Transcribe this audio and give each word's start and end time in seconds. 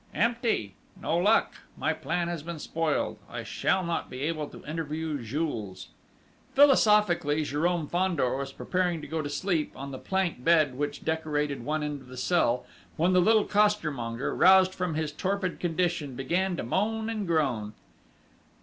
"Empty!... 0.15 0.73
No 0.99 1.15
luck!... 1.15 1.53
My 1.77 1.93
plan 1.93 2.27
has 2.27 2.41
been 2.41 2.57
spoiled: 2.57 3.19
I 3.29 3.43
shall 3.43 3.83
not 3.83 4.09
be 4.09 4.21
able 4.23 4.47
to 4.49 4.65
interview 4.67 5.21
Jules!" 5.23 5.89
Philosophically, 6.55 7.43
Jérôme 7.43 7.87
Fandor 7.87 8.35
was 8.35 8.51
preparing 8.51 8.99
to 9.01 9.07
go 9.07 9.21
to 9.21 9.29
sleep 9.29 9.73
on 9.75 9.91
the 9.91 9.99
plank 9.99 10.43
bed 10.43 10.73
which 10.75 11.05
decorated 11.05 11.63
one 11.63 11.83
end 11.83 12.01
of 12.01 12.07
the 12.07 12.17
cell, 12.17 12.65
when 12.97 13.13
the 13.13 13.21
little 13.21 13.45
costermonger, 13.45 14.33
roused 14.35 14.73
from 14.73 14.95
his 14.95 15.11
torpid 15.11 15.59
condition, 15.59 16.15
began 16.15 16.57
to 16.57 16.63
moan 16.63 17.07
and 17.07 17.27
groan. 17.27 17.73